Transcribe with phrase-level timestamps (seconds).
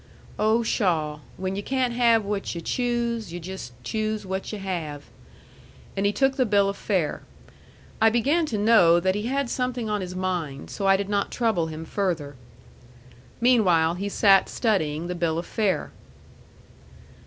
[0.39, 1.19] "Oh, pshaw!
[1.37, 5.03] When yu' can't have what you choose, yu' just choose what you have."
[5.95, 7.21] And he took the bill of fare.
[8.01, 11.29] I began to know that he had something on his mind, so I did not
[11.29, 12.35] trouble him further.
[13.39, 15.91] Meanwhile he sat studying the bill of fare.